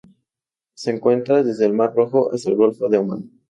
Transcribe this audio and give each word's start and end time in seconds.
Se 0.73 0.89
encuentra 0.89 1.43
desde 1.43 1.67
el 1.67 1.73
Mar 1.73 1.93
Rojo 1.95 2.33
hasta 2.33 2.49
el 2.49 2.55
Golfo 2.55 2.89
de 2.89 2.97
Omán. 2.97 3.29